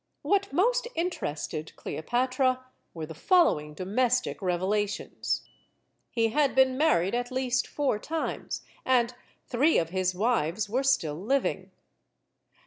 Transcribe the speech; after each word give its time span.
What 0.23 0.51
most 0.51 0.87
interested 0.95 1.75
Cleopatra 1.75 2.65
were 2.95 3.05
the 3.05 3.13
follow 3.13 3.59
ing 3.59 3.75
domestic 3.75 4.41
revelations: 4.41 5.43
He 6.09 6.29
had 6.29 6.55
been 6.55 6.75
married 6.75 7.13
at 7.13 7.31
least 7.31 7.67
four 7.67 7.99
times, 7.99 8.63
and 8.83 9.13
three 9.45 9.77
of 9.77 9.89
his 9.91 10.15
wives 10.15 10.67
were 10.67 10.81
still 10.81 11.21
living. 11.23 11.69